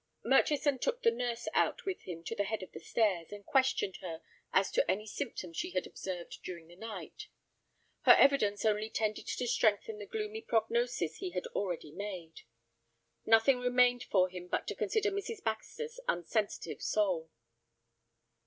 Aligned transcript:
Murchison 0.25 0.79
took 0.79 1.03
the 1.03 1.11
nurse 1.11 1.47
out 1.53 1.85
with 1.85 2.01
him 2.07 2.23
to 2.23 2.33
the 2.35 2.45
head 2.45 2.63
of 2.63 2.71
the 2.71 2.79
stairs, 2.79 3.31
and 3.31 3.45
questioned 3.45 3.97
her 3.97 4.23
as 4.51 4.71
to 4.71 4.89
any 4.89 5.05
symptoms 5.05 5.55
she 5.57 5.69
had 5.73 5.85
observed 5.85 6.39
during 6.41 6.65
the 6.67 6.75
night. 6.75 7.27
Her 8.05 8.13
evidence 8.13 8.65
only 8.65 8.89
tended 8.89 9.27
to 9.27 9.45
strengthen 9.47 9.99
the 9.99 10.07
gloomy 10.07 10.41
prognosis 10.41 11.17
he 11.17 11.29
had 11.33 11.45
already 11.53 11.91
made. 11.91 12.41
Nothing 13.27 13.59
remained 13.59 14.03
for 14.05 14.27
him 14.27 14.47
but 14.47 14.65
to 14.69 14.75
consider 14.75 15.11
Mrs. 15.11 15.43
Baxter's 15.43 15.99
unsensitive 16.07 16.81
soul. 16.81 17.29